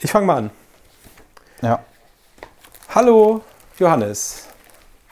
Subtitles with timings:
[0.00, 0.50] Ich fange mal an.
[1.62, 1.80] Ja.
[2.94, 3.42] Hallo,
[3.78, 4.46] Johannes.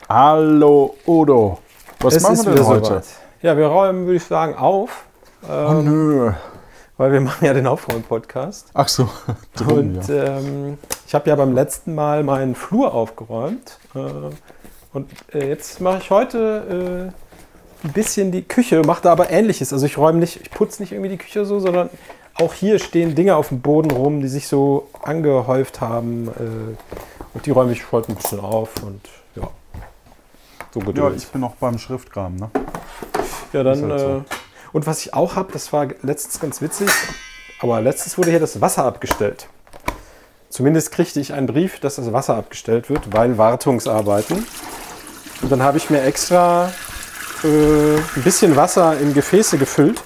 [0.09, 1.59] Hallo, Udo.
[2.01, 2.85] Was Es machen wir denn heute?
[2.87, 3.05] soweit.
[3.43, 5.05] Ja, wir räumen, würde ich sagen, auf,
[5.49, 6.33] Oh, nö.
[6.97, 8.71] weil wir machen ja den Aufräumen-Podcast.
[8.75, 9.09] Ach so.
[9.57, 10.39] Dumm, Und ja.
[10.39, 13.79] ähm, ich habe ja beim letzten Mal meinen Flur aufgeräumt.
[13.95, 13.99] Äh,
[14.93, 17.13] und äh, jetzt mache ich heute
[17.85, 19.73] äh, ein bisschen die Küche, mache da aber ähnliches.
[19.73, 21.91] Also ich räume nicht, ich putze nicht irgendwie die Küche so, sondern
[22.41, 26.29] auch hier stehen Dinge auf dem Boden rum, die sich so angehäuft haben.
[26.29, 26.77] Äh,
[27.35, 29.01] und die räume ich heute ein bisschen auf und
[29.35, 29.49] ja.
[30.73, 31.17] So ja, geduld.
[31.17, 32.51] ich bin noch beim Schriftkram, ne?
[33.53, 33.91] Ja, dann.
[33.91, 34.07] Halt so.
[34.07, 34.21] äh,
[34.73, 36.91] und was ich auch habe, das war letztens ganz witzig,
[37.61, 39.49] aber letztens wurde hier das Wasser abgestellt.
[40.51, 44.47] Zumindest kriegte ich einen Brief, dass das Wasser abgestellt wird, weil Wartungsarbeiten.
[45.43, 46.71] Und dann habe ich mir extra
[47.45, 50.03] äh, ein bisschen Wasser in Gefäße gefüllt,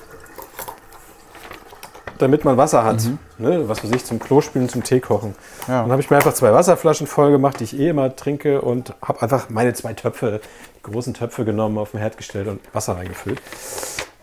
[2.23, 3.03] damit man Wasser hat.
[3.39, 5.35] Ne, was weiß ich, zum Klospülen, zum Tee kochen.
[5.69, 5.83] Ja.
[5.83, 8.95] Dann habe ich mir einfach zwei Wasserflaschen voll gemacht, die ich eh immer trinke und
[9.03, 10.41] habe einfach meine zwei Töpfe,
[10.79, 13.41] die großen Töpfe genommen, auf den Herd gestellt und Wasser reingefüllt.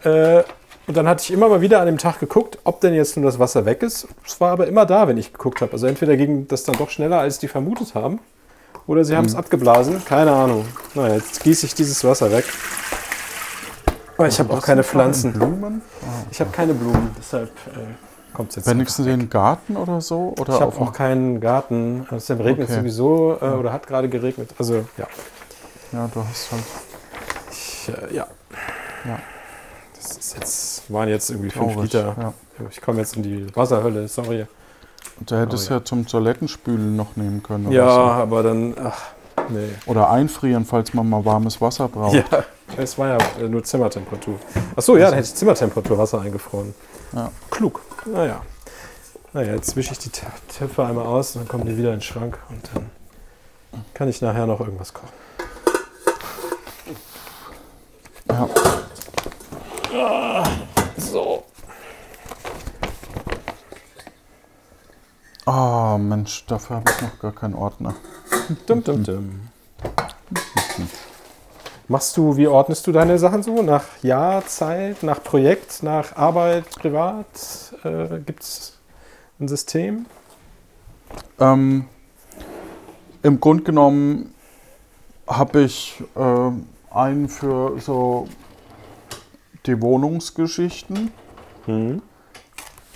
[0.03, 0.43] Äh,
[0.87, 3.23] und dann hatte ich immer mal wieder an dem Tag geguckt, ob denn jetzt nun
[3.23, 4.07] das Wasser weg ist.
[4.25, 5.73] Es war aber immer da, wenn ich geguckt habe.
[5.73, 8.19] Also entweder ging das dann doch schneller, als die vermutet haben,
[8.87, 10.03] oder sie haben es abgeblasen.
[10.05, 10.65] Keine Ahnung.
[10.95, 12.45] Na, jetzt gieße ich dieses Wasser weg.
[14.19, 15.31] Aber ich habe auch keine Pflanzen.
[15.31, 15.81] Blumen?
[16.29, 18.67] Ich habe keine Blumen, deshalb äh, kommt es jetzt.
[18.67, 20.33] Wenigstens den Garten oder so?
[20.37, 22.05] Oder Ich habe auch keinen Garten.
[22.11, 22.29] Regnet es
[22.69, 22.73] Okay.
[22.75, 24.49] sowieso äh, oder hat gerade geregnet.
[24.59, 25.07] Also ja.
[25.93, 26.63] Ja, du hast halt.
[27.51, 28.27] Ich, äh, ja.
[29.05, 29.19] Ja.
[29.95, 32.15] Das ist jetzt, waren jetzt irgendwie fünf Traurig, Liter.
[32.19, 32.33] ja.
[32.69, 34.45] Ich komme jetzt in die Wasserhölle, sorry.
[35.19, 35.79] Und du hättest Oh, ja.
[35.79, 37.67] ja zum Toilettenspülen noch nehmen können.
[37.67, 37.99] Oder, Ja, so.
[38.01, 39.01] aber dann, ach,
[39.47, 39.69] nee.
[39.85, 42.15] oder einfrieren, falls man mal warmes Wasser braucht.
[42.15, 42.43] Ja,
[42.77, 44.39] es war ja äh, nur Zimmertemperatur.
[44.75, 46.73] Ach so, ja, dann hätte ich Zimmertemperatur Wasser eingefroren.
[47.13, 47.31] Ja.
[47.49, 47.81] Klug.
[48.05, 48.41] Naja.
[49.33, 52.01] Naja, jetzt wische ich die Töpfe einmal aus und dann kommen die wieder in den
[52.01, 52.89] Schrank und dann
[53.93, 55.09] kann ich nachher noch irgendwas kochen.
[58.27, 58.49] Ja.
[60.97, 61.43] So.
[65.45, 67.95] Ah, Mensch, dafür habe ich noch gar keinen Ordner.
[68.65, 69.49] Dum, dum, dum.
[71.91, 73.63] Machst du, wie ordnest du deine Sachen so?
[73.63, 77.25] Nach Jahr, Zeit, nach Projekt, nach Arbeit, privat?
[77.83, 78.77] Äh, Gibt es
[79.39, 80.05] ein System?
[81.39, 81.85] Ähm,
[83.23, 84.35] Im Grunde genommen
[85.27, 88.27] habe ich ähm, einen für so
[89.65, 91.11] die Wohnungsgeschichten.
[91.65, 92.03] Hm.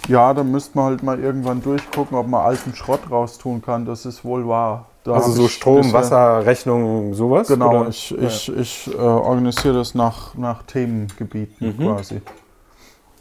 [0.08, 3.86] Ja, da müsste man halt mal irgendwann durchgucken, ob man alten Schrott raustun kann.
[3.86, 4.86] Das ist wohl wahr.
[5.04, 7.48] Da Also so ich Strom, Wasser, Rechnung, sowas?
[7.48, 7.90] Genau, oder?
[7.90, 8.18] ich, Ja.
[8.28, 11.78] ich, ich äh, organisiere das nach, nach Themengebieten Mhm.
[11.78, 12.22] quasi.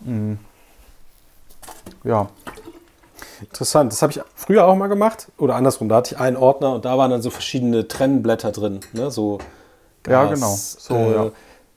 [0.04, 0.38] Mhm.
[2.04, 2.28] Ja,
[3.40, 5.28] Interessant, das habe ich früher auch mal gemacht.
[5.36, 8.80] Oder andersrum, da hatte ich einen Ordner und da waren dann so verschiedene Trennblätter drin.
[8.92, 9.10] Ne?
[9.10, 9.38] So
[10.06, 10.54] Ja, genau.
[10.56, 11.30] So, ja.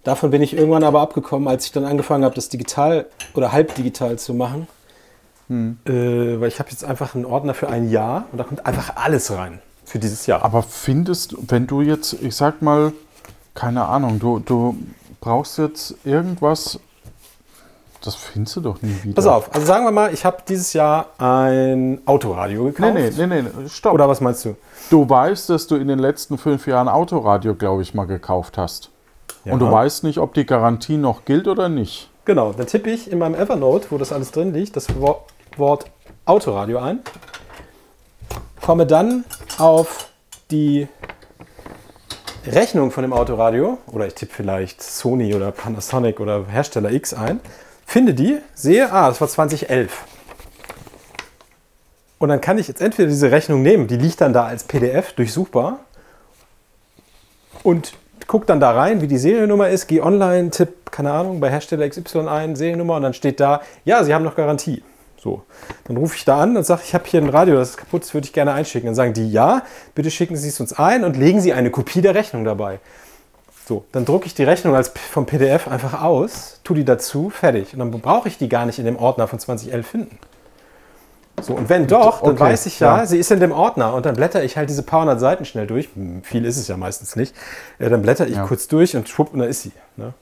[0.04, 4.20] Davon bin ich irgendwann aber abgekommen, als ich dann angefangen habe, das digital oder halbdigital
[4.20, 4.68] zu machen.
[5.48, 5.80] Hm.
[5.86, 8.96] Äh, weil ich habe jetzt einfach einen Ordner für ein Jahr und da kommt einfach
[8.98, 10.44] alles rein für dieses Jahr.
[10.44, 12.92] Aber findest du, wenn du jetzt, ich sag mal,
[13.54, 14.76] keine Ahnung, du, du
[15.22, 16.80] brauchst jetzt irgendwas,
[18.04, 19.16] das findest du doch nie wieder.
[19.16, 22.94] Pass auf, also sagen wir mal, ich habe dieses Jahr ein Autoradio gekauft.
[22.94, 23.94] nee, nee, nee, nee, stopp.
[23.94, 24.56] Oder was meinst du?
[24.92, 28.92] du weißt, dass du in den letzten fünf Jahren Autoradio, glaube ich, mal gekauft hast.
[29.46, 29.72] Und du Ja.
[29.72, 32.10] weißt nicht, ob die Garantie noch gilt oder nicht.
[32.26, 35.22] Genau, dann tippe ich in meinem Evernote, wo das alles drin liegt, das Wo-
[35.58, 35.86] Wort
[36.26, 37.00] Autoradio ein,
[38.62, 39.26] komme dann
[39.58, 40.10] auf
[40.52, 40.88] die
[42.48, 47.40] Rechnung von dem Autoradio, oder ich tippe vielleicht Sony oder Panasonic oder Hersteller X ein,
[47.86, 50.04] finde die, sehe, ah, das war 2011.
[52.18, 55.14] Und dann kann ich jetzt entweder diese Rechnung nehmen, die liegt dann da als PDF
[55.14, 55.80] durchsuchbar
[57.64, 57.94] und
[58.28, 61.88] guck dann da rein, wie die Seriennummer ist, geh online, tipp, keine Ahnung, bei Hersteller
[61.90, 64.82] XY ein, Seriennummer und dann steht da, ja, sie haben noch Garantie.
[65.26, 65.42] So,
[65.86, 68.04] dann rufe ich da an und sage, ich habe hier ein Radio, das ist kaputt,
[68.04, 68.86] das würde ich gerne einschicken.
[68.86, 69.64] Dann sagen die, ja,
[69.96, 72.78] bitte schicken Sie es uns ein und legen Sie eine Kopie der Rechnung dabei.
[73.68, 77.74] So, dann drucke ich die Rechnung als vom PDF einfach aus, tu die dazu, fertig.
[77.74, 80.20] Und dann brauche ich die gar nicht in dem Ordner von 2011 finden.
[81.42, 83.06] So, und wenn doch, dann Okay, weiß ich ja, ja.
[83.08, 85.66] sie ist in dem Ordner und dann blätter ich halt diese paar hundert Seiten schnell
[85.66, 85.90] durch.
[85.96, 87.36] Hm, Viel ist es ja meistens nicht.
[87.80, 88.46] Äh, dann blätter ich Ja.
[88.46, 89.72] kurz durch und schwupp, und da ist sie.
[89.98, 90.14] Ne?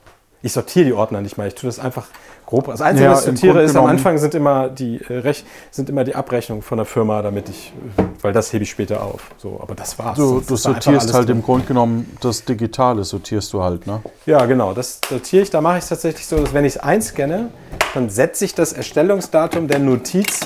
[0.44, 1.48] Ich sortiere die Ordner nicht mal.
[1.48, 2.06] Ich tue das einfach
[2.44, 2.66] grob.
[2.66, 5.88] Das Einzige, Ja, was ich sortiere, ist am Anfang sind immer die äh, Rech sind
[5.88, 7.72] immer die Abrechnungen von der Firma, damit ich,
[8.20, 9.30] weil das hebe ich später auf.
[9.38, 10.18] So, aber das war's.
[10.18, 11.38] Du, Sonst du sortierst halt drin.
[11.38, 14.02] im Grunde genommen das Digitale, sortierst du halt, ne?
[14.26, 14.74] Ja, genau.
[14.74, 15.48] Das sortiere ich.
[15.48, 17.48] Da mache ich es tatsächlich so, dass wenn ich es einscanne,
[17.94, 20.40] dann setze ich das Erstellungsdatum der Notiz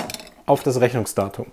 [0.46, 1.46] auf das Rechnungsdatum.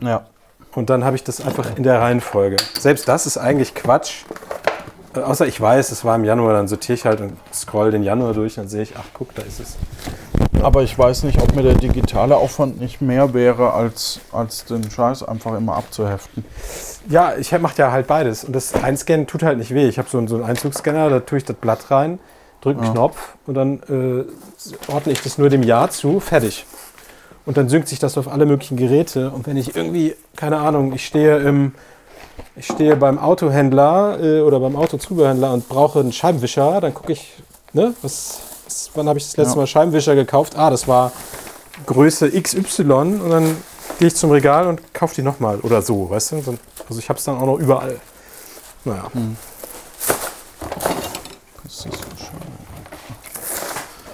[0.00, 0.26] Ja.
[0.74, 2.56] Und dann habe ich das einfach in der Reihenfolge.
[2.76, 4.24] Selbst das ist eigentlich Quatsch.
[5.14, 8.02] Äh, außer ich weiß, es war im Januar, dann sortiere ich halt und scroll den
[8.02, 9.76] Januar durch, dann sehe ich, ach guck, da ist es.
[10.62, 14.90] Aber ich weiß nicht, ob mir der digitale Aufwand nicht mehr wäre, als, als den
[14.90, 16.44] Scheiß einfach immer abzuheften.
[17.08, 18.44] Ja, ich mache ja halt beides.
[18.44, 19.88] Und das Einscannen tut halt nicht weh.
[19.88, 22.18] Ich habe so, einen- so einen Einzugsscanner, da tue ich das Blatt rein,
[22.60, 22.92] drücke einen Ja.
[22.92, 24.24] Knopf und dann äh,
[24.92, 26.66] ordne ich das nur dem Jahr zu, fertig.
[27.46, 29.30] Und dann synkt sich das auf alle möglichen Geräte.
[29.30, 31.72] Und wenn ich irgendwie, keine Ahnung, ich stehe im,
[32.56, 37.32] ich stehe beim Autohändler äh, oder beim Autozubehörhändler und brauche einen Scheibenwischer, dann gucke ich,
[37.72, 39.60] ne, was, was, wann habe ich das letzte Ja.
[39.60, 40.56] Mal Scheibenwischer gekauft?
[40.56, 41.12] Ah, das war
[41.86, 43.56] Größe XY und dann
[43.98, 46.42] gehe ich zum Regal und kaufe die nochmal oder so, weißt du?
[46.42, 46.54] So-
[46.88, 47.96] Also ich habe es dann auch noch überall.
[48.84, 49.04] Naja.
[51.64, 52.36] Das ist so schade.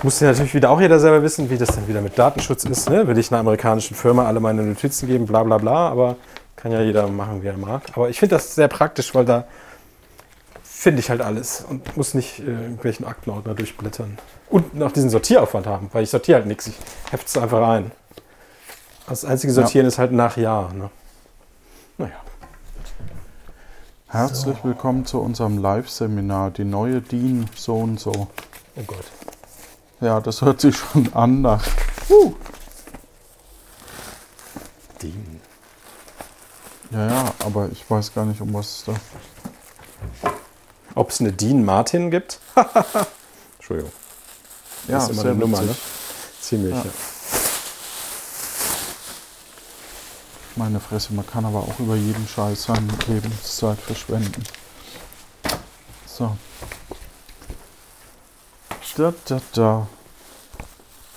[0.02, 2.88] Muss ja natürlich wieder auch jeder selber wissen, wie das dann wieder mit Datenschutz ist.
[2.90, 3.06] Ne?
[3.08, 6.16] Will ich einer amerikanischen Firma alle meine Notizen geben, bla bla bla, aber
[6.66, 7.82] kann ja jeder machen, wie er mag.
[7.94, 9.44] Aber ich finde das sehr praktisch, weil da
[10.64, 14.18] finde ich halt alles und muss nicht äh, irgendwelchen Aktenordner durchblättern.
[14.50, 16.66] Und noch diesen Sortieraufwand haben, weil ich sortiere halt nichts.
[16.66, 16.74] Ich
[17.12, 17.92] hefte es einfach ein.
[19.08, 20.72] Das einzige Sortieren ist halt nach Jahr.
[20.72, 20.90] Ne?
[21.98, 22.16] Naja.
[24.08, 28.10] Herzlich willkommen zu unserem Live-Seminar, die neue DIN so und so.
[28.10, 29.04] Oh Gott.
[30.00, 31.64] Ja, das hört sich schon an nach.
[35.00, 35.35] DIN.
[36.90, 38.94] Ja, ja, aber ich weiß gar nicht, um was es da.
[40.94, 42.40] Ob es eine Dean Martin gibt?
[43.58, 43.92] Entschuldigung.
[44.88, 45.74] Ja, ist immer eine Nummer, ne?
[46.40, 46.84] Ziemlich, Ja.
[46.84, 46.90] ja.
[50.54, 54.42] Meine Fresse, man kann aber auch über jeden Scheiß seine Lebenszeit verschwenden.
[56.06, 56.34] So.
[58.96, 59.86] Da, da, da.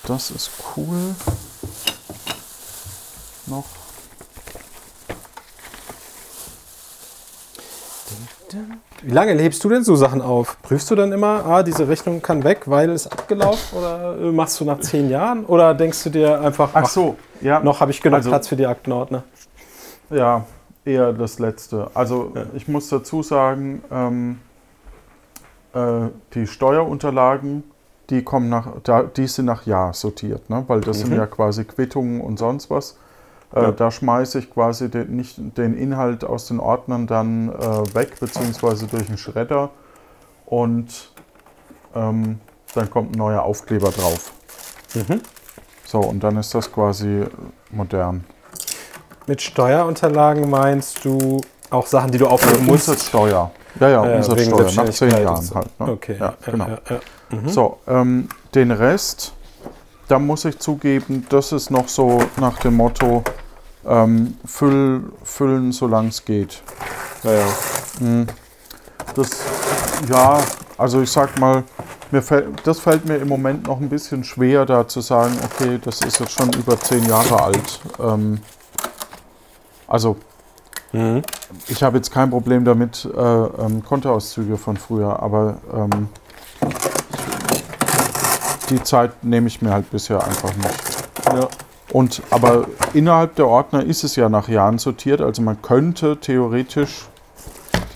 [0.02, 1.14] Das ist cool.
[3.46, 3.64] Noch.
[9.02, 10.56] Wie lange lebst du denn so Sachen auf?
[10.62, 13.78] Prüfst du dann immer, ah, diese Rechnung kann weg, weil es abgelaufen?
[13.78, 15.44] Oder äh, machst du nach zehn Jahren?
[15.46, 17.60] Oder denkst du dir einfach, Ach so, ja.
[17.60, 19.22] noch habe ich genug Also- Platz für die Aktenordner?
[20.10, 20.44] Ja,
[20.84, 21.90] eher das Letzte.
[21.94, 22.42] Also Ja.
[22.54, 24.38] ich muss dazu sagen, ähm,
[25.74, 27.64] äh, die Steuerunterlagen,
[28.10, 30.64] die kommen nach, da, die sind nach Jahr sortiert, ne?
[30.66, 31.16] weil das sind Mhm.
[31.16, 32.96] ja quasi Quittungen und sonst was.
[33.54, 33.70] Äh, Ja.
[33.72, 38.86] Da schmeiße ich quasi den, nicht den Inhalt aus den Ordnern dann äh, weg, beziehungsweise
[38.86, 39.70] durch einen Schredder
[40.46, 41.12] und
[41.94, 42.38] ähm,
[42.74, 44.32] dann kommt ein neuer Aufkleber drauf.
[44.94, 45.20] Mhm.
[45.84, 47.24] So, und dann ist das quasi
[47.70, 48.24] modern.
[49.26, 52.88] Mit Steuerunterlagen meinst du auch Sachen, die du aufnehmen musst?
[52.88, 53.50] Umsatzsteuer.
[53.78, 54.72] Ja, ja, Äh, Umsatzsteuer.
[54.72, 55.80] Nach zehn Jahren halt.
[55.80, 55.88] Ne?
[55.92, 56.66] Okay, ja, genau.
[56.68, 56.78] ja.
[57.30, 57.48] Mhm.
[57.48, 59.32] So, ähm, den Rest,
[60.08, 63.22] da muss ich zugeben, das ist noch so nach dem Motto,
[63.86, 66.62] ähm, füll, füllen, solange es geht.
[67.22, 67.46] Ja, ja.
[67.98, 68.26] Hm.
[69.14, 69.30] Das,
[70.08, 70.40] ja,
[70.78, 71.64] also ich sag mal,
[72.10, 75.78] mir fällt, das fällt mir im Moment noch ein bisschen schwer, da zu sagen, okay,
[75.82, 77.80] das ist jetzt schon über zehn Jahre alt.
[77.98, 78.40] Ähm,
[79.86, 80.16] also
[80.92, 81.22] Mhm.
[81.68, 86.08] ich habe jetzt kein Problem damit, äh, ähm, Kontoauszüge von früher, aber ähm,
[88.70, 90.99] die Zeit nehme ich mir halt bisher einfach nicht.
[91.92, 97.08] Und aber innerhalb der Ordner ist es ja nach Jahren sortiert, also man könnte theoretisch.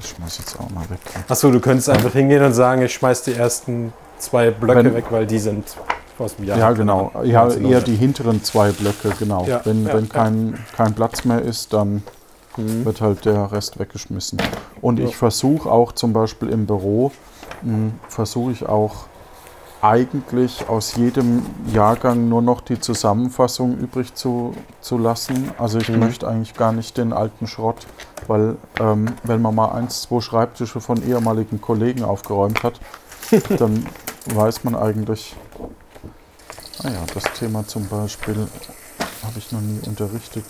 [0.00, 0.98] Das schmeiß ich jetzt auch mal weg.
[1.28, 5.04] Achso, du könntest einfach hingehen und sagen, ich schmeiß die ersten zwei Blöcke Wenn- weg,
[5.10, 5.64] weil die sind
[6.18, 6.58] aus dem Jahr.
[6.58, 7.10] Ja, genau.
[7.24, 7.70] Ja, 1900.
[7.72, 9.44] eher die hinteren zwei Blöcke, genau.
[9.46, 10.10] Ja, wenn ja, wenn ja.
[10.12, 12.02] kein, kein Platz mehr ist, dann
[12.56, 12.84] Mhm.
[12.84, 14.38] wird halt der Rest weggeschmissen.
[14.80, 17.10] Und ich versuche auch zum Beispiel im Büro,
[17.62, 19.06] mh, versuche ich auch
[19.84, 25.50] eigentlich aus jedem Jahrgang nur noch die Zusammenfassung übrig zu, zu lassen.
[25.58, 25.98] Also ich Mhm.
[26.00, 27.86] möchte eigentlich gar nicht den alten Schrott,
[28.26, 32.80] weil ähm, wenn man mal eins, zwei Schreibtische von ehemaligen Kollegen aufgeräumt hat,
[33.58, 33.86] dann
[34.26, 35.36] weiß man eigentlich,
[36.82, 38.36] ah ja, das Thema zum Beispiel
[39.22, 40.44] habe ich noch nie unterrichtet.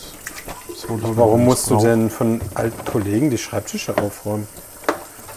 [0.76, 4.46] So, Warum musst du denn von alten Kollegen die Schreibtische aufräumen?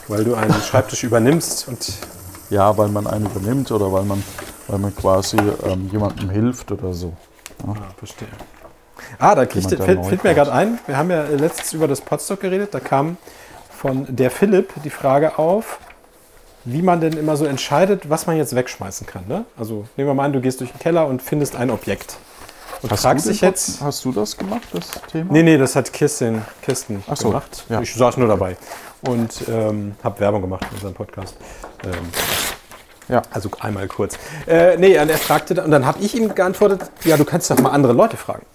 [0.08, 1.94] Weil du einen Schreibtisch übernimmst und
[2.50, 4.24] Ja, weil man einen übernimmt oder weil man,
[4.68, 7.13] weil man quasi ähm, jemandem hilft oder so.
[7.66, 8.27] Ah, verstehe.
[9.20, 12.39] Ah, da kriegt, fällt, fällt mir gerade ein, wir haben ja letztens über das Podstock
[12.39, 13.18] geredet, da kam
[13.70, 15.80] von der Philipp die Frage auf,
[16.66, 19.27] wie man denn immer so entscheidet, was man jetzt wegschmeißen kann.
[19.27, 19.46] Ne?
[19.58, 22.18] Also nehmen wir mal an, du gehst durch den Keller und findest ein Objekt.
[22.81, 23.81] Und Hast fragst du, dich jetzt...
[23.81, 25.31] Hast du das gemacht, das Thema?
[25.34, 27.65] Nee, nee, das hat Kirsten, Kirsten Ach so, gemacht.
[27.69, 27.81] ja.
[27.81, 28.55] Ich saß nur dabei
[29.01, 31.36] und ähm, habe Werbung gemacht für unseren Podcast.
[31.84, 31.91] Ähm,
[33.10, 33.22] Ja.
[33.31, 34.17] Also einmal kurz.
[34.48, 37.57] Äh, nee, und er fragte, und dann habe ich ihm geantwortet, ja, du kannst doch
[37.60, 38.46] mal andere Leute fragen.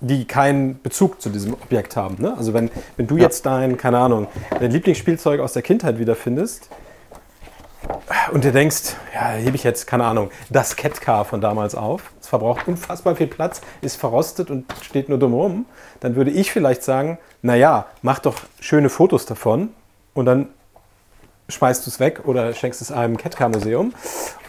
[0.00, 2.16] die keinen Bezug zu diesem Objekt haben.
[2.18, 2.34] Ne?
[2.36, 3.24] Also wenn, wenn du Ja.
[3.24, 4.26] jetzt dein, keine Ahnung,
[4.60, 6.68] dein Lieblingsspielzeug aus der Kindheit wiederfindest
[8.32, 12.30] und dir denkst, ja, hebe ich jetzt, keine Ahnung, das Catcar von damals auf, es
[12.30, 15.66] verbraucht unfassbar viel Platz, ist verrostet und steht nur dumm rum,
[16.00, 19.70] dann würde ich vielleicht sagen, naja, mach doch schöne Fotos davon
[20.14, 20.48] und dann
[21.48, 23.94] schmeißt du es weg oder schenkst es einem Catcar-Museum.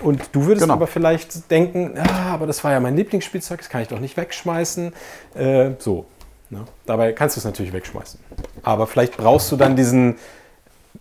[0.01, 0.73] Und du würdest Genau.
[0.73, 4.17] aber vielleicht denken, ja, aber das war ja mein Lieblingsspielzeug, das kann ich doch nicht
[4.17, 4.93] wegschmeißen.
[5.35, 6.05] Äh, so.
[6.49, 6.65] Ne?
[6.87, 8.19] Dabei kannst du es natürlich wegschmeißen.
[8.63, 10.15] Aber vielleicht brauchst du dann diesen,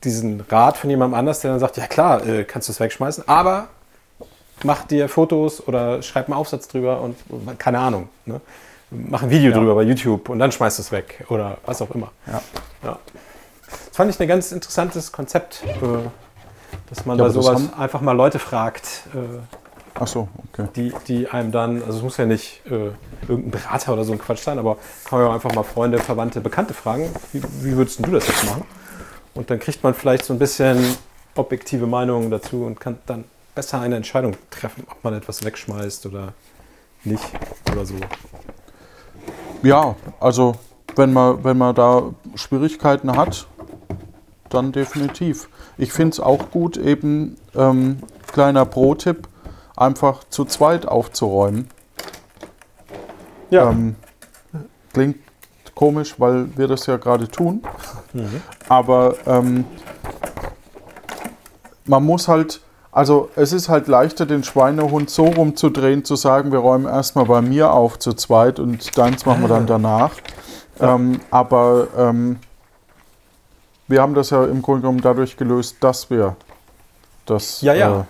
[0.04, 3.26] diesen Rat von jemandem anders, der dann sagt, ja klar, äh, kannst du es wegschmeißen,
[3.26, 3.68] aber
[4.66, 7.16] mach dir Fotos oder schreib einen Aufsatz drüber und
[7.58, 8.08] keine Ahnung.
[8.26, 8.40] Ne?
[8.90, 9.58] Mach ein Video Ja.
[9.58, 12.12] drüber bei YouTube und dann schmeißt es weg oder was auch immer.
[12.26, 12.42] Ja.
[12.85, 12.99] Ja.
[13.66, 16.08] Das fand ich ein ganz interessantes Konzept, äh,
[16.90, 19.18] dass man Ja, bei sowas einfach mal Leute fragt, äh,
[19.99, 20.68] Ach so, okay.
[20.76, 22.90] die, die einem dann, also es muss ja nicht äh,
[23.26, 25.99] irgendein Berater oder so ein Quatsch sein, aber kann man ja auch einfach mal Freunde,
[25.99, 28.64] Verwandte, Bekannte fragen, wie, wie würdest du das jetzt machen?
[29.35, 30.78] Und dann kriegt man vielleicht so ein bisschen
[31.35, 33.25] objektive Meinungen dazu und kann dann
[33.56, 36.34] besser eine Entscheidung treffen, ob man etwas wegschmeißt oder
[37.02, 37.25] nicht
[37.72, 37.94] oder so.
[39.62, 40.54] Ja, also
[40.94, 43.48] wenn man, wenn man da Schwierigkeiten hat,
[44.50, 45.48] dann definitiv.
[45.78, 47.98] Ich finde es auch gut, eben ähm,
[48.32, 49.26] kleiner Pro-Tipp,
[49.76, 51.68] einfach zu zweit aufzuräumen.
[53.50, 53.96] Ja, Ähm,
[54.92, 55.18] klingt
[55.75, 57.62] komisch, weil wir das ja gerade tun.
[58.12, 58.42] Mhm.
[58.68, 59.64] Aber ähm,
[61.84, 62.60] man muss halt,
[62.96, 67.42] also es ist halt leichter, den Schweinehund so rumzudrehen, zu sagen, wir räumen erstmal bei
[67.42, 70.12] mir auf zu zweit und deins machen wir dann danach.
[70.80, 72.38] Ähm, aber ähm,
[73.86, 76.36] wir haben das ja im Grunde genommen dadurch gelöst, dass wir
[77.26, 78.00] das Ja, ja.
[78.00, 78.04] Äh,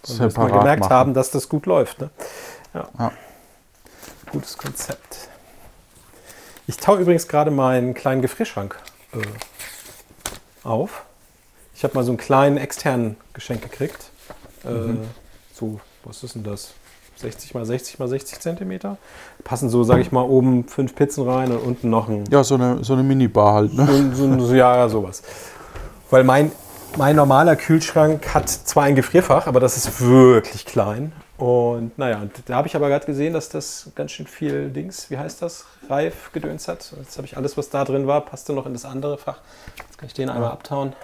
[0.00, 0.92] dass wir separat gemerkt machen.
[0.94, 2.00] haben, dass das gut läuft.
[2.00, 2.08] Ne?
[2.72, 2.88] Ja.
[2.98, 3.12] Ja.
[4.32, 5.28] Gutes Konzept.
[6.66, 8.78] Ich taue übrigens gerade meinen kleinen Gefrierschrank
[9.12, 9.18] äh,
[10.66, 11.05] auf.
[11.76, 14.10] Ich habe mal so einen kleinen externen Geschenk gekriegt.
[14.64, 15.00] Äh, Mhm.
[15.54, 16.72] so, was ist denn das?
[17.16, 18.98] 60 mal 60 mal 60 Zentimeter.
[19.44, 22.54] Passen so, sage ich mal, oben fünf Pizzen rein und unten noch ein Ja, so
[22.56, 23.72] eine, so eine Minibar halt.
[23.74, 23.86] Ne?
[24.14, 25.22] so, so, so, ja, sowas.
[26.10, 26.52] Weil mein,
[26.98, 31.12] mein normaler Kühlschrank hat zwar ein Gefrierfach, aber das ist wirklich klein.
[31.38, 35.10] Und naja, und da habe ich aber gerade gesehen, dass das ganz schön viel Dings,
[35.10, 36.90] wie heißt das, reif gedöns hat.
[36.98, 39.38] Jetzt habe ich alles, was da drin war, passte noch in das andere Fach.
[39.86, 40.94] Jetzt kann ich den einmal abtauen.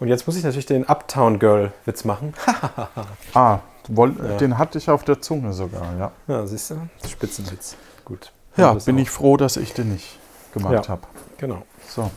[0.00, 2.34] Und jetzt muss ich natürlich den Uptown Girl Witz machen.
[3.34, 4.36] Ah, woll, Ja.
[4.38, 6.12] den hatte ich auf der Zunge sogar, ja.
[6.26, 6.76] ja, siehst du?
[7.08, 7.76] Spitzenwitz.
[8.04, 8.32] Gut.
[8.56, 9.00] Ja, bin auch.
[9.00, 10.18] ich froh, dass ich den nicht
[10.52, 10.88] gemacht Ja.
[10.88, 11.02] habe.
[11.38, 11.62] Genau.
[11.88, 12.10] So.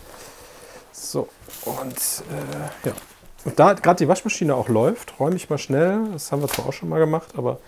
[0.91, 1.27] So,
[1.65, 2.93] und äh, ja.
[3.45, 6.67] Und da gerade die Waschmaschine auch läuft, räume ich mal schnell, das haben wir zwar
[6.67, 7.59] auch schon mal gemacht, aber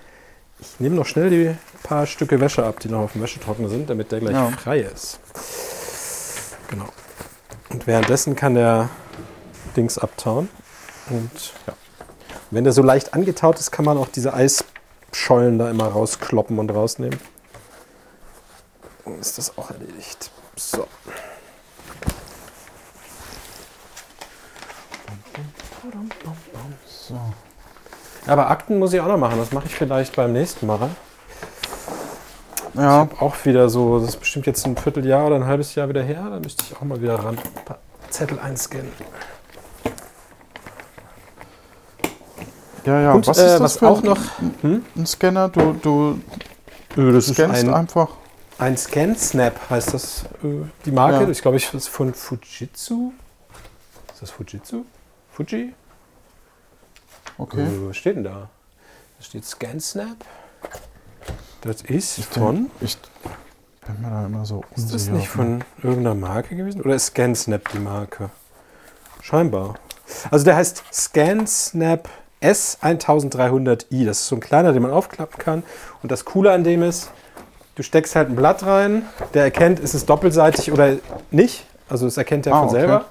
[0.60, 3.90] ich nehme noch schnell die paar Stücke Wäsche ab, die noch auf dem Wäschetrockner sind,
[3.90, 4.50] damit der gleich Ja.
[4.52, 5.20] frei ist.
[6.70, 6.86] Genau.
[7.70, 8.90] Und währenddessen kann der
[9.76, 10.50] Dings abtauen.
[11.10, 11.74] Und ja.
[12.52, 16.70] Wenn der so leicht angetaut ist, kann man auch diese Eisschollen da immer rauskloppen und
[16.70, 17.20] rausnehmen.
[19.04, 20.32] Dann ist das auch erledigt.
[20.56, 20.88] So.
[26.88, 27.20] so.
[28.28, 29.38] Aber Akten muss ich auch noch machen.
[29.38, 30.90] Das mache ich vielleicht beim nächsten Mal.
[32.74, 36.04] Ja, Auch wieder so, das ist bestimmt jetzt ein Vierteljahr oder ein halbes Jahr wieder
[36.04, 36.28] her.
[36.30, 37.38] Da müsste ich auch mal wieder ran.
[37.38, 37.80] Ein paar
[38.10, 38.92] Zettel einscannen.
[42.86, 43.14] Ja, ja.
[43.14, 44.86] Und, was äh, ist das was für auch ein, noch- Hm?
[44.96, 45.50] ein Scanner?
[45.50, 46.20] Du, du
[46.98, 48.10] Äh, Das ist scannst ein, einfach.
[48.58, 50.24] ein Scan-Snap, heißt das.
[50.44, 51.30] äh, Die Marke, Ja.
[51.30, 53.12] ich glaube, ich ist von Fujitsu.
[54.14, 54.86] Ist das Fujitsu?
[55.32, 55.74] Fuji?
[57.38, 57.64] Okay.
[57.64, 58.50] Äh, was steht denn da?
[59.18, 60.18] Da steht Scan-Snap.
[61.62, 62.70] Das ist Ich von.
[62.80, 62.98] Ich
[63.86, 66.82] bin mir da immer so Ist das nicht von irgendeiner Marke gewesen?
[66.82, 68.30] Oder ist ScanSnap die Marke?
[69.22, 69.76] Scheinbar.
[70.32, 72.08] Also der heißt ScanSnap
[72.52, 74.06] S1300i.
[74.06, 75.64] Das ist so ein kleiner, den man aufklappen kann.
[76.04, 77.10] Und das Coole an dem ist,
[77.76, 80.94] du steckst halt ein Blatt rein, der erkennt, ist es doppelseitig oder
[81.32, 81.66] nicht.
[81.90, 82.78] Also das erkennt er Ah, von okay.
[82.80, 83.06] selber.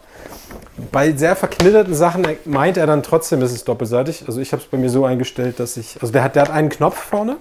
[0.90, 4.24] Bei sehr verknitterten Sachen meint er dann trotzdem, ist es doppelseitig.
[4.26, 6.50] Also ich habe es bei mir so eingestellt, dass ich, also der hat, der hat
[6.50, 7.36] einen Knopf vorne.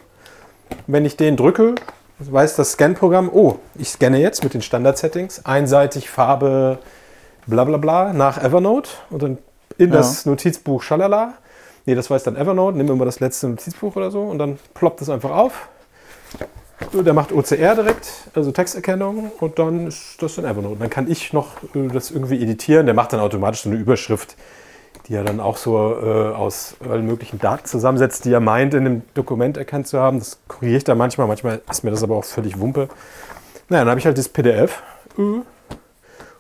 [0.88, 1.76] Wenn ich den drücke,
[2.20, 6.78] weiß das Scan-Programm, oh, ich scanne jetzt mit den Standard-Settings, einseitig Farbe
[7.48, 9.38] bla bla bla nach Evernote und dann
[9.78, 9.98] in Ja.
[9.98, 11.34] das Notizbuch schalala.
[11.86, 15.02] Nee, das weiß dann Evernote, nimm immer das letzte Notizbuch oder so und dann ploppt
[15.02, 15.68] es einfach auf.
[16.94, 20.78] Der macht OCR direkt, also Texterkennung und dann ist das in Evernote.
[20.80, 22.86] Dann kann ich noch äh, das irgendwie editieren.
[22.86, 24.36] Der macht dann automatisch so eine Überschrift,
[25.08, 28.86] die er dann auch so äh, aus allen möglichen Daten zusammensetzt, die er meint, in
[28.86, 30.20] dem Dokument erkannt zu haben.
[30.20, 32.90] Das korrigiere ich dann manchmal, manchmal ist mir das aber auch völlig Wumpe.
[33.70, 34.82] Naja, dann habe ich halt das PDF.
[35.18, 35.42] Äh,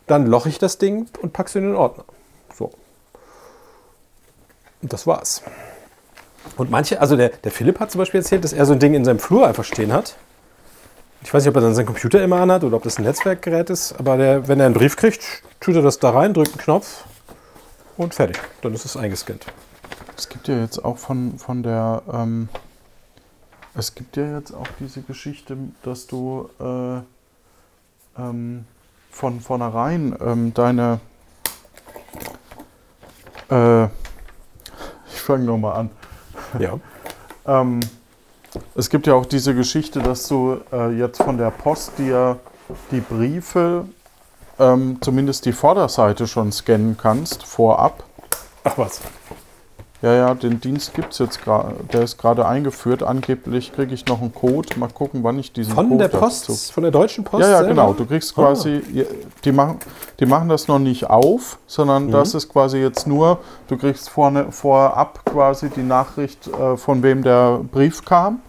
[0.07, 2.05] dann loche ich das Ding und packe es in den Ordner.
[4.84, 5.42] Und das war's.
[6.58, 8.94] Und manche, also der, der Philipp hat zum Beispiel erzählt, dass er so ein Ding
[8.94, 10.18] in seinem Flur einfach stehen hat.
[11.24, 13.70] Ich weiß nicht, ob er dann seinen Computer immer anhat oder ob das ein Netzwerkgerät
[13.70, 16.58] ist, aber der, wenn er einen Brief kriegt, tut er das da rein, drückt einen
[16.58, 17.06] Knopf
[17.96, 18.38] und fertig.
[18.62, 19.46] Dann ist es eingescannt.
[20.18, 22.04] Es gibt ja jetzt auch von, von der.
[22.12, 22.50] Ähm,
[23.75, 28.66] es gibt ja jetzt auch diese Geschichte, dass du äh, ähm,
[29.10, 31.00] von vornherein ähm, deine.
[33.50, 33.88] Äh,
[35.24, 35.89] fange nochmal an.
[36.60, 36.80] Ja.
[37.46, 37.82] Ähm,
[38.74, 42.39] es gibt ja auch diese Geschichte, dass du äh, jetzt von der Post dir
[42.89, 43.86] die Briefe,
[44.60, 48.06] ähm, zumindest die Vorderseite schon scannen kannst, vorab.
[48.63, 49.01] Ach was.
[50.03, 53.03] Ja, ja, den Dienst gibt es jetzt gerade, der ist gerade eingeführt.
[53.03, 54.77] Angeblich kriege ich noch einen Code.
[54.77, 57.41] Mal gucken, wann ich diesen Von Code der Post, dazu- von der Deutschen Post?
[57.43, 57.69] Ja, ja, selber?
[57.69, 57.93] genau.
[57.93, 58.41] Du kriegst Ah.
[58.48, 58.81] quasi,
[59.45, 59.77] die, machen,
[60.19, 62.12] die machen das noch nicht auf, sondern Mhm.
[62.12, 67.24] das ist quasi jetzt nur, du kriegst vorne, vorab quasi die Nachricht, äh, von wem
[67.24, 68.41] der Brief kam.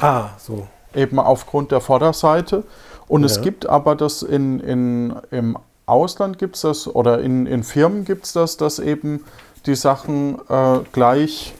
[0.00, 0.66] Ah, so.
[0.94, 2.62] eben aufgrund der Vorderseite.
[3.08, 3.42] Und es Ja.
[3.42, 8.24] gibt aber das in, in, im Ausland gibt es das oder in, in Firmen gibt
[8.24, 9.22] es das, dass eben
[9.66, 11.54] die Sachen äh, gleich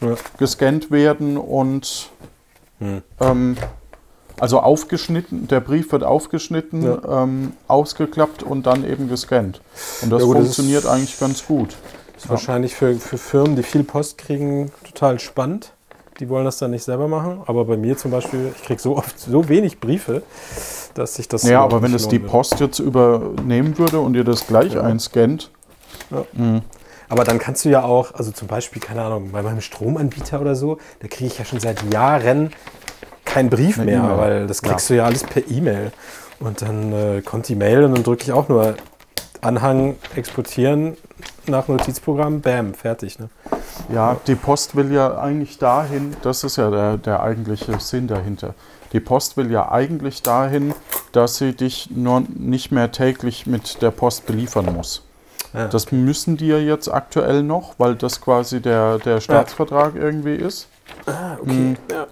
[0.00, 0.14] Ja.
[0.38, 2.10] gescannt werden und
[2.78, 3.02] Hm.
[3.20, 3.56] ähm,
[4.38, 7.22] also aufgeschnitten, der Brief wird aufgeschnitten, Ja.
[7.24, 9.60] ähm, ausgeklappt und dann eben gescannt.
[10.02, 11.76] Und das Ja gut, das funktioniert ist- eigentlich ganz gut.
[12.16, 15.72] Ist wahrscheinlich für, für Firmen, die viel Post kriegen, total spannend.
[16.20, 17.42] Die wollen das dann nicht selber machen.
[17.46, 20.22] Aber bei mir zum Beispiel, ich kriege so oft so wenig Briefe,
[20.94, 21.44] dass sich das.
[21.44, 22.18] Ja, aber wenn es die.
[22.18, 25.50] Post jetzt übernehmen würde und ihr das gleich einscannt,
[26.10, 26.24] Ja.
[27.08, 30.54] Aber dann kannst du ja auch, also zum Beispiel, keine Ahnung, bei meinem Stromanbieter oder
[30.54, 32.50] so, da kriege ich ja schon seit Jahren
[33.24, 34.18] keinen Brief Eine mehr, E-Mail.
[34.18, 35.92] weil das kriegst du ja alles per E-Mail.
[36.40, 38.76] Und dann äh, kommt die Mail und dann drücke ich auch nur
[39.40, 40.96] Anhang exportieren
[41.46, 43.18] nach Notizprogramm, bam, fertig.
[43.18, 43.28] Ne?
[43.92, 48.54] Ja, die Post will ja eigentlich dahin, das ist ja der, der eigentliche Sinn dahinter.
[48.92, 50.74] Die Post will ja eigentlich dahin,
[51.12, 55.04] dass sie dich nur nicht mehr täglich mit der Post beliefern muss.
[55.58, 55.66] Ja.
[55.66, 60.68] Das müssen die ja jetzt aktuell noch, weil das quasi der, der Staatsvertrag irgendwie ist.
[61.06, 61.52] ah, okay.
[61.52, 61.76] Mhm.
[61.90, 62.06] Ja.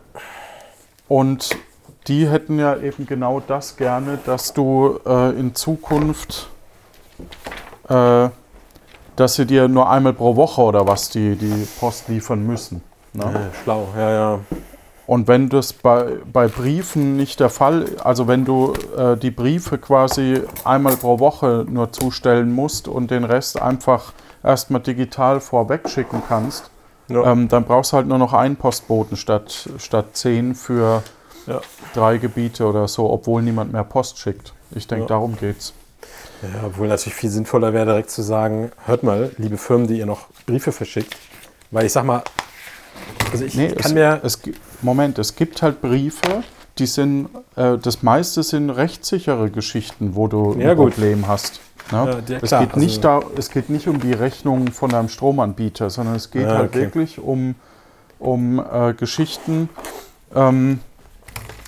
[1.09, 1.51] Und
[2.09, 6.49] die hätten ja eben genau das gerne, dass du äh, in Zukunft,
[7.89, 8.29] äh,
[9.15, 12.83] dass sie dir nur einmal pro Woche oder was die, die Post liefern müssen.
[13.13, 13.25] Ne?
[13.25, 14.41] Ja, schlau, ja, ja.
[15.07, 19.79] Und wenn das bei, bei Briefen nicht der Fall, also wenn du äh, die Briefe
[19.79, 26.23] quasi einmal pro Woche nur zustellen musst und den Rest einfach erstmal digital vorweg schicken
[26.29, 26.71] kannst,
[27.09, 27.31] Ja.
[27.31, 31.05] ähm, dann brauchst du halt nur noch einen Postboten statt, statt zehn für
[31.47, 31.61] Ja.
[31.95, 34.55] drei Gebiete oder so, obwohl niemand mehr Post schickt.
[34.73, 35.09] Ich denke, Ja.
[35.09, 35.73] darum geht's.
[36.43, 40.07] Ja, obwohl natürlich viel sinnvoller wäre, direkt zu sagen, hört mal, liebe Firmen, die ihr
[40.07, 41.17] noch Briefe verschickt.
[41.71, 42.23] Weil ich sag mal,
[43.33, 44.21] also ich Nee, kann es, mir.
[44.23, 44.41] es,
[44.83, 46.43] Moment, es gibt halt Briefe,
[46.79, 50.93] die sind, äh, das meiste sind rechtssichere Geschichten, wo du Ja, ein gut.
[50.95, 51.61] Problem hast.
[51.93, 52.23] Ne?
[52.29, 55.09] Ja, es, klar, geht nicht also- da, es geht nicht um die Rechnung von einem
[55.09, 56.81] Stromanbieter, sondern es geht Ja, halt okay.
[56.81, 57.55] wirklich um,
[58.19, 59.69] um äh, Geschichten,
[60.35, 60.81] ähm,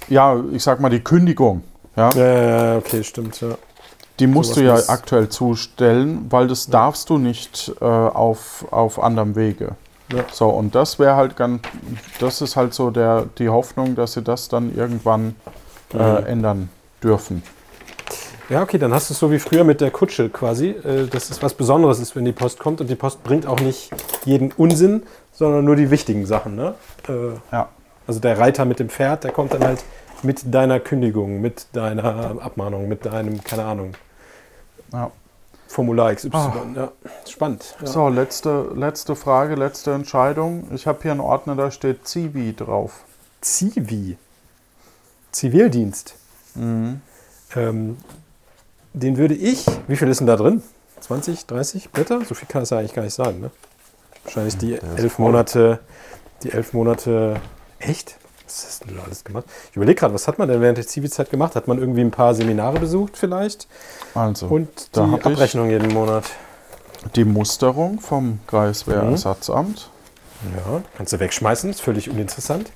[0.08, 1.62] ja, ich sag mal die Kündigung.
[1.96, 2.10] Ja?
[2.14, 2.26] Ja,
[2.72, 3.50] ja, okay, stimmt, ja.
[4.18, 9.00] Die musst Sowas du ja aktuell zustellen, weil das darfst du nicht äh, auf, auf
[9.00, 9.76] anderem Wege.
[10.12, 10.24] Ja.
[10.32, 11.60] So, und das wäre halt ganz,
[12.18, 15.34] das ist halt so der, die Hoffnung, dass sie das dann irgendwann
[15.94, 16.26] äh, Mhm.
[16.26, 16.68] ändern
[17.02, 17.42] dürfen.
[18.48, 21.28] Ja, okay, dann hast du es so wie früher mit der Kutsche quasi, äh, dass
[21.30, 22.80] es was Besonderes ist, wenn die Post kommt.
[22.80, 23.90] Und die Post bringt auch nicht
[24.24, 26.56] jeden Unsinn, sondern nur die wichtigen Sachen.
[26.56, 26.74] Ne?
[27.08, 27.12] Äh,
[27.52, 27.68] Ja.
[28.06, 29.84] Also der Reiter mit dem Pferd, der kommt dann halt
[30.22, 33.92] mit deiner Kündigung, mit deiner Abmahnung, mit deinem, keine Ahnung,
[34.94, 35.10] Ja.
[35.68, 36.30] Formular XY.
[36.32, 36.52] Ah.
[36.74, 36.92] Ja,
[37.28, 37.76] spannend.
[37.80, 37.86] Ja.
[37.86, 40.66] So, letzte, letzte Frage, letzte Entscheidung.
[40.74, 43.04] Ich habe hier einen Ordner, da steht Zivi drauf.
[43.42, 44.16] Zivi.
[45.30, 46.14] Zivildienst.
[46.54, 47.02] Mhm.
[47.54, 47.98] Ähm,
[48.94, 50.62] den würde ich, wie viel ist denn da drin?
[51.00, 52.24] 20, 30 Blätter?
[52.24, 53.50] So viel kann es ja eigentlich gar nicht sein, ne?
[54.24, 55.18] Wahrscheinlich die elf.
[55.18, 55.80] Monate,
[56.42, 57.40] die elf Monate,
[57.78, 58.17] echt?
[58.48, 59.44] Was hast du denn alles gemacht?
[59.70, 61.54] Ich überlege gerade, was hat man denn während der Zivi-Zeit gemacht?
[61.54, 63.68] Hat man irgendwie ein paar Seminare besucht vielleicht?
[64.14, 66.24] Also, Und die Abrechnung jeden Monat.
[67.14, 69.90] die Musterung vom Kreiswehrersatzamt.
[70.56, 72.70] Ja, kannst du wegschmeißen, ist völlig uninteressant.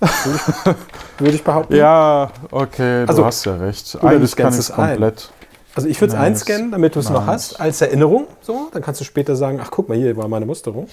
[1.18, 1.76] Würde ich, behaupten.
[1.76, 3.96] Ja, okay, Also, du hast ja recht.
[4.02, 4.88] Eigentlich kann ich es es ein.
[4.90, 5.30] komplett.
[5.74, 6.26] Also ich würde es Nice.
[6.26, 8.26] einscannen, damit du es noch hast, als Erinnerung.
[8.42, 10.86] So, dann kannst du später sagen, ach guck mal, hier war meine Musterung.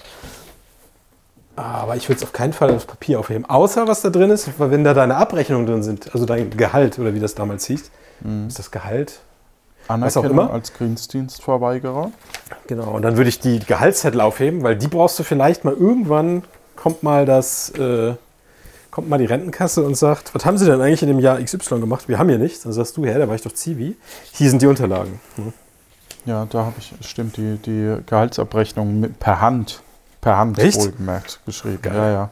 [1.59, 3.43] Aber ich würde es auf keinen Fall aufs Papier aufheben.
[3.43, 6.97] Außer was da drin ist, weil wenn da deine Abrechnungen drin sind, also dein Gehalt
[6.99, 7.91] oder wie das damals hieß.
[8.47, 9.19] Ist das Gehalt?
[9.89, 10.53] Anerkennung immer.
[10.53, 12.11] als Grenzdienstverweigerer.
[12.67, 16.43] Genau, und dann würde ich die Gehaltszettel aufheben, weil die brauchst du vielleicht mal irgendwann,
[16.77, 18.13] kommt mal das, äh,
[18.89, 21.81] kommt mal die Rentenkasse und sagt, was haben Sie denn eigentlich in dem Jahr XY
[21.81, 22.07] gemacht?
[22.07, 22.61] Wir haben hier nichts.
[22.61, 23.97] Dann sagst du, ja, da war ich doch Zivi.
[24.31, 25.19] Hier sind die Unterlagen.
[25.35, 25.51] Hm.
[26.25, 29.81] Ja, da habe ich, stimmt, die, die Gehaltsabrechnung mit, per Hand,
[30.21, 30.77] per Hand Echt?
[30.79, 31.81] wohlgemerkt geschrieben.
[31.81, 31.95] Geil.
[31.95, 32.29] Ja, ja,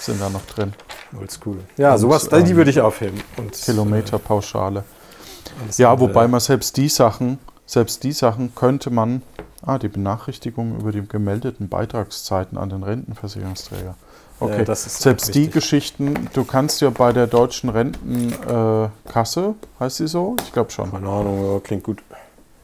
[0.00, 0.72] sind da noch drin.
[1.18, 1.58] Oldschool.
[1.76, 3.20] Ja, Und, sowas, die ähm, würde ich aufheben.
[3.36, 4.80] Und, Kilometerpauschale.
[4.80, 9.22] äh, alles Ja, andere- wobei man selbst die Sachen, selbst die Sachen könnte man,
[9.62, 13.94] ah, die Benachrichtigung über die gemeldeten Beitragszeiten an den Rentenversicherungsträger.
[14.40, 15.50] Okay, Ja, das ist selbst die.
[15.50, 20.36] Geschichten, du kannst ja bei der deutschen Rentenkasse, äh, heißt sie so?
[20.44, 20.90] Ich glaube schon.
[20.92, 22.02] Keine Ahnung, ja, klingt gut.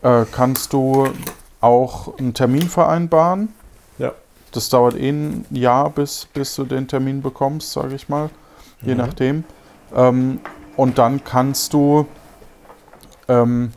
[0.03, 1.09] Äh, kannst du
[1.61, 3.53] auch einen Termin vereinbaren.
[4.57, 8.31] Das dauert eh ein Jahr, bis, bis du den Termin bekommst, sage ich mal.
[8.83, 8.99] Je Mhm.
[8.99, 9.45] nachdem.
[9.95, 10.41] Ähm,
[10.77, 12.07] und dann kannst du
[13.29, 13.73] ähm,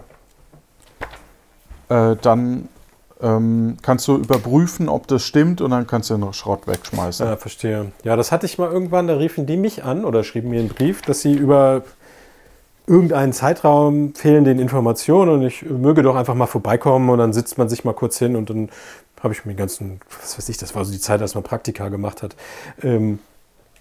[1.89, 2.67] äh, dann
[3.21, 7.25] ähm, kannst du überprüfen, ob das stimmt und dann kannst du den Schrott wegschmeißen.
[7.25, 7.91] Ja, verstehe.
[8.03, 10.69] Ja, das hatte ich mal irgendwann, da riefen die mich an oder schrieben mir einen
[10.69, 11.81] Brief, dass sie über
[12.85, 17.57] irgendeinen Zeitraum fehlen den Informationen und ich möge doch einfach mal vorbeikommen und dann sitzt
[17.57, 18.69] man sich mal kurz hin und dann
[19.21, 21.43] habe ich mir den ganzen, was weiß ich, das war so die Zeit, als man
[21.43, 22.35] Praktika gemacht hat.
[22.83, 23.19] Ähm,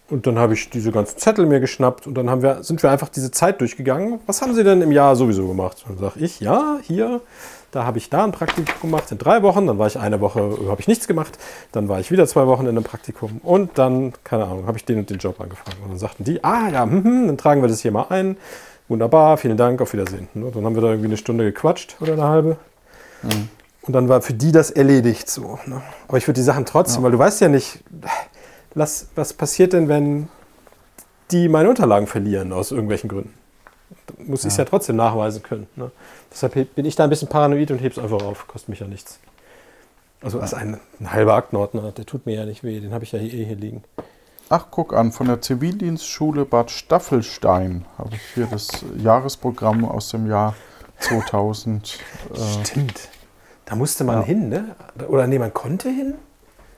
[0.09, 2.90] und dann habe ich diese ganzen Zettel mir geschnappt und dann haben wir, sind wir
[2.90, 4.20] einfach diese Zeit durchgegangen.
[4.27, 5.85] Was haben Sie denn im Jahr sowieso gemacht?
[5.88, 7.20] Und dann sage ich, ja, hier,
[7.72, 9.66] da habe ich da ein Praktikum gemacht in drei Wochen.
[9.66, 11.38] Dann war ich eine Woche, habe ich nichts gemacht.
[11.72, 13.40] Dann war ich wieder zwei Wochen in einem Praktikum.
[13.42, 15.77] Und dann, keine Ahnung, habe ich den und den Job angefangen.
[15.83, 18.37] Und dann sagten die, ah ja, hm, hm, dann tragen wir das hier mal ein.
[18.88, 20.29] Wunderbar, vielen Dank, auf Wiedersehen.
[20.35, 22.57] Ne, Dann haben wir da irgendwie eine Stunde gequatscht oder eine halbe.
[23.87, 25.59] Und dann war für die das erledigt so.
[25.66, 25.81] Ne?
[26.09, 27.85] Aber ich würde die Sachen trotzdem, weil du weißt ja nicht,
[28.75, 30.29] lass, was passiert denn, wenn
[31.31, 33.35] die meine Unterlagen verlieren aus irgendwelchen Gründen?
[34.07, 35.68] Da muss ich es ja trotzdem nachweisen können.
[35.77, 35.90] Ne?
[36.33, 38.49] Deshalb bin ich da ein bisschen paranoid und heb's einfach auf.
[38.49, 39.20] Kostet mich ja nichts.
[40.20, 42.81] Also als ein, ein halber Aktenordner, der tut mir ja nicht weh.
[42.81, 43.85] Den habe ich ja hier, eh hier liegen.
[44.49, 50.29] Ach, guck an, von der Zivildienstschule Bad Staffelstein habe ich hier das Jahresprogramm aus dem
[50.29, 50.55] Jahr
[51.01, 51.99] 2000.
[52.33, 53.09] Äh, Stimmt.
[53.66, 54.24] Da musste man Ja.
[54.24, 54.74] hin, ne?
[55.09, 56.14] Oder nee, man konnte hin?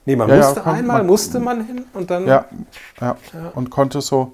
[0.05, 2.27] Nee, man Ja, ja, musste kon- einmal, man- musste man hin und dann.
[2.27, 2.45] Ja,
[2.99, 3.15] ja.
[3.33, 3.51] Ja.
[3.55, 4.33] Und konnte so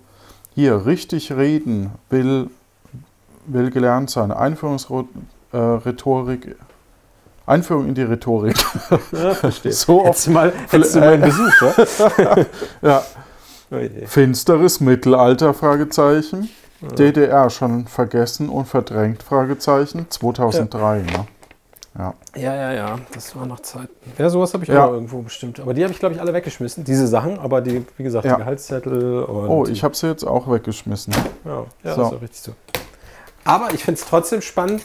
[0.53, 2.49] hier richtig reden, will,
[3.45, 4.31] will gelernt sein.
[4.31, 6.55] Einführungsrhetorik.
[7.45, 8.55] Einführung in die Rhetorik.
[9.11, 9.71] Ja, verstehe.
[9.71, 11.61] So hättest du mal, hättest du mal einen Besuch,
[12.17, 12.35] ja?
[12.81, 13.03] Ja,
[13.71, 16.49] Oh finsteres Mittelalter, Fragezeichen.
[16.81, 20.05] DDR schon vergessen und verdrängt, Fragezeichen.
[20.09, 21.25] 2003, ne?
[21.97, 22.13] Ja.
[22.36, 23.88] Ja, ja, ja, das war noch Zeit.
[24.17, 24.86] Ja, sowas habe ich Ja.
[24.86, 25.60] auch irgendwo bestimmt.
[25.62, 26.84] Aber die habe ich, glaube ich, alle weggeschmissen.
[26.84, 28.34] Diese Sachen, aber die, wie gesagt, Ja.
[28.36, 29.47] die Gehaltszettel und.
[29.49, 31.13] Oh, ich habe sie jetzt auch weggeschmissen.
[31.45, 31.67] Ja, ja So.
[31.84, 32.51] das ist auch richtig so.
[33.45, 34.81] Aber ich finde es trotzdem spannend,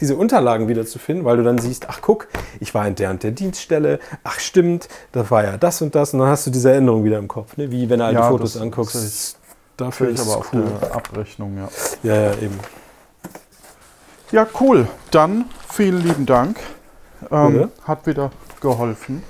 [0.00, 2.28] diese Unterlagen wiederzufinden, weil du dann siehst, ach guck,
[2.58, 6.12] ich war in der und der Dienststelle, ach stimmt, da war ja das und das
[6.12, 7.70] und dann hast du diese Erinnerung wieder im Kopf, ne?
[7.70, 8.94] wie wenn du alte Ja, Fotos das- anguckst.
[8.94, 9.36] das
[9.76, 10.64] Dafür ist aber cool.
[10.82, 11.68] der Abrechnung, ja.
[12.02, 12.58] Ja, ja, eben.
[14.32, 14.86] Ja, cool.
[15.10, 16.56] Dann vielen lieben Dank.
[17.30, 19.22] Ähm, hat wieder geholfen.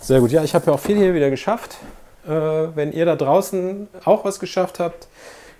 [0.00, 0.32] Sehr gut.
[0.32, 1.76] Ja, ich habe ja auch viel hier wieder geschafft.
[2.26, 5.06] Äh, wenn ihr da draußen auch was geschafft habt,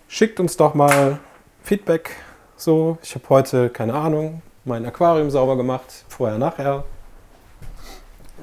[0.08, 1.18] schickt uns doch mal
[1.62, 2.16] Feedback.
[2.56, 6.84] So, ich habe heute, keine Ahnung, mein Aquarium sauber gemacht, vorher, nachher.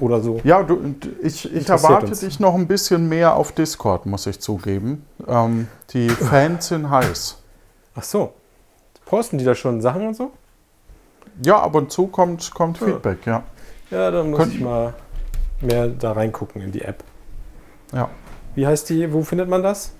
[0.00, 0.40] Oder so.
[0.42, 2.20] Ja, du, ich, ich erwarte uns.
[2.20, 5.06] dich noch ein bisschen mehr auf Discord, muss ich zugeben.
[5.26, 7.38] Ähm, die Fans sind heiß.
[7.94, 8.32] Ach so.
[9.04, 10.32] Posten die da schon Sachen und so?
[11.42, 12.86] Ja, ab und zu kommt, kommt Ja.
[12.86, 13.42] Feedback, ja.
[13.90, 14.94] Ja, dann muss Könnt- ich mal
[15.60, 17.02] mehr da reingucken in die App.
[17.92, 18.08] Ja.
[18.54, 19.12] Wie heißt die?
[19.12, 19.92] Wo findet man das?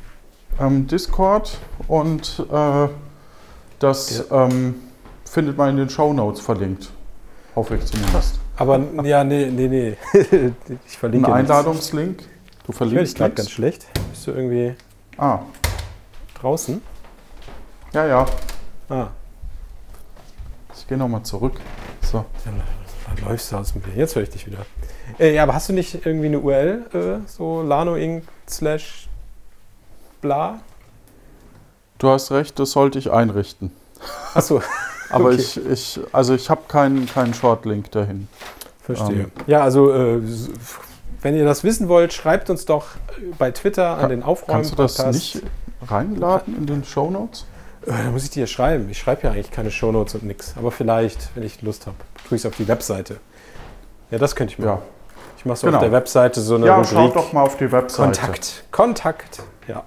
[0.58, 2.88] Ähm, Discord und äh,
[3.78, 4.76] das ähm,
[5.24, 6.90] findet man in den Show Notes verlinkt.
[7.54, 8.38] Hoffe ich zumindest.
[8.56, 9.96] Aber ja, nee, nee, nee.
[10.14, 10.54] ich Ein
[10.86, 11.50] verlinke nichts.
[11.50, 12.18] Einladungslink.
[12.64, 13.86] Du Ich verlinkst gerade ganz schlecht.
[14.10, 14.74] Bist du irgendwie
[15.18, 15.40] Ah,
[16.40, 16.80] draußen?
[17.92, 18.26] ja, ja.
[18.88, 19.08] Ah,
[20.86, 21.54] Ich gehe nochmal zurück.
[22.00, 22.24] So.
[22.44, 22.62] dann,
[23.16, 23.96] dann läufst du aus dem Bild.
[23.96, 24.58] Jetzt höre ich dich wieder.
[25.18, 26.84] Äh, ja, aber hast du nicht irgendwie eine URL?
[27.24, 28.22] Äh, so Lano Inc.
[28.48, 29.08] slash
[30.20, 30.60] bla?
[31.98, 33.72] Du hast recht, das sollte ich einrichten.
[34.34, 34.62] Achso,
[35.10, 35.36] Aber Okay.
[35.40, 38.28] ich, ich, also ich habe keinen, keinen Shortlink dahin.
[38.80, 39.22] verstehe.
[39.22, 39.30] Ähm.
[39.48, 40.20] ja, also äh,
[41.22, 42.86] wenn ihr das wissen wollt, schreibt uns doch
[43.38, 45.42] bei Twitter an Ka- den Aufräumen Kannst du das nicht
[45.88, 47.44] reinladen in den Show Notes?
[47.86, 48.88] Äh, Da muss ich dir schreiben.
[48.90, 50.54] Ich schreibe ja eigentlich keine Shownotes und nix.
[50.58, 51.96] Aber vielleicht, wenn ich Lust habe,
[52.28, 53.18] tue ich es auf die Webseite.
[54.10, 54.68] Ja, das könnte ich machen.
[54.68, 54.82] Ja,
[55.38, 55.78] Ich mache so Genau.
[55.78, 57.14] auf der Webseite so eine ja Rubrik.
[57.14, 58.02] doch mal auf die Webseite.
[58.20, 58.64] Kontakt.
[58.70, 59.42] Kontakt.
[59.68, 59.82] Ja.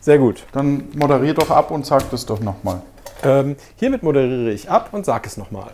[0.00, 0.44] Sehr gut.
[0.52, 2.82] Dann moderier doch ab und sag das doch nochmal.
[3.22, 5.70] Ähm, hiermit moderiere ich ab und sage es nochmal.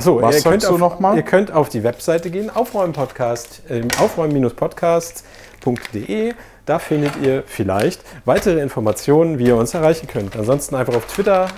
[0.00, 1.14] Achso, Was ihr könnt, auf, noch mal?
[1.16, 6.32] ihr könnt auf die Webseite gehen, aufräumen-podcast, ähm, aufräumen-podcasts.de.
[6.64, 10.34] Da findet ihr vielleicht weitere Informationen, wie ihr uns erreichen könnt.
[10.36, 11.48] Ansonsten einfach auf Twitter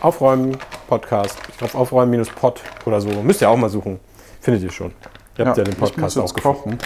[0.00, 1.36] aufräumen-podcast.
[1.50, 3.10] Ich glaube aufräumen-pod oder so.
[3.22, 4.00] Müsst ihr auch mal suchen.
[4.40, 4.92] Findet ihr schon.
[5.36, 6.78] Ihr habt ja, den ich muss Podcast auch kochen.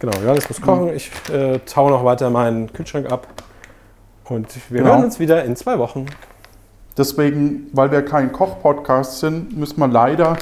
[0.00, 0.94] Genau, Johannes muss kochen.
[0.94, 3.26] Ich äh, taue noch weiter meinen Kühlschrank ab.
[4.24, 4.94] Und wir Genau.
[4.94, 6.06] hören uns wieder in zwei Wochen.
[6.98, 10.36] Deswegen, weil wir kein Koch-Podcast sind, müssen wir leider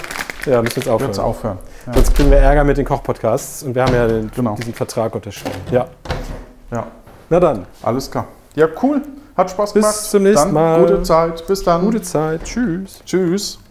[0.47, 1.11] Ja, müssen jetzt aufhören.
[1.11, 1.59] jetzt aufhören.
[1.87, 1.93] Ja.
[1.95, 4.55] Sonst kriegen wir Ärger mit den Kochpodcasts und wir haben ja den, Genau.
[4.55, 5.59] diesen Vertrag unterschrieben.
[5.71, 5.87] Ja,
[6.73, 6.87] ja,
[7.29, 8.27] na dann, alles klar.
[8.55, 9.03] Ja, cool.
[9.37, 9.97] Hat Spaß Bis gemacht.
[9.97, 10.81] zum nächsten dann Mal.
[10.81, 11.47] Gute Zeit.
[11.47, 11.83] Bis dann.
[11.83, 12.43] gute Zeit.
[12.45, 13.01] Tschüss.
[13.05, 13.59] Tschüss.